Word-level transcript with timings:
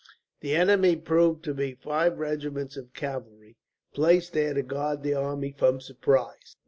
The 0.39 0.55
enemy 0.55 0.95
proved 0.95 1.43
to 1.43 1.53
be 1.53 1.75
five 1.75 2.17
regiments 2.17 2.75
of 2.75 2.91
cavalry, 2.91 3.55
placed 3.93 4.33
there 4.33 4.55
to 4.55 4.63
guard 4.63 5.03
the 5.03 5.13
army 5.13 5.51
from 5.55 5.79
surprise. 5.79 6.57